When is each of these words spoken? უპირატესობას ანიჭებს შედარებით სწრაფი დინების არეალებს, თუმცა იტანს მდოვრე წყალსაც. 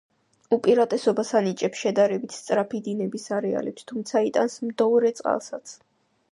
უპირატესობას 0.55 1.29
ანიჭებს 1.39 1.83
შედარებით 1.83 2.33
სწრაფი 2.37 2.81
დინების 2.89 3.29
არეალებს, 3.39 3.87
თუმცა 3.93 4.25
იტანს 4.33 4.59
მდოვრე 4.69 5.17
წყალსაც. 5.21 5.79